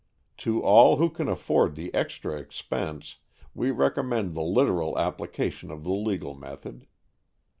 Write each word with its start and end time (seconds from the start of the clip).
To 0.37 0.63
all 0.63 0.95
who 0.95 1.11
can 1.11 1.27
afford 1.29 1.75
the 1.75 1.93
extra 1.93 2.35
expense, 2.35 3.17
we 3.53 3.69
recommend 3.69 4.33
the 4.33 4.41
literal 4.41 4.97
application 4.97 5.69
of 5.69 5.83
the 5.83 5.91
legal 5.93 6.33
method. 6.33 6.87